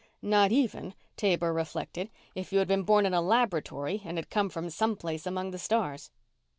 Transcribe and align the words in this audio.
Not 0.23 0.51
even, 0.51 0.95
Taber 1.15 1.53
reflected, 1.53 2.09
if 2.33 2.51
you 2.51 2.57
had 2.57 2.67
been 2.67 2.81
born 2.81 3.05
in 3.05 3.13
a 3.13 3.21
laboratory 3.21 4.01
and 4.03 4.17
had 4.17 4.31
come 4.31 4.49
from 4.49 4.71
someplace 4.71 5.27
among 5.27 5.51
the 5.51 5.59
stars. 5.59 6.09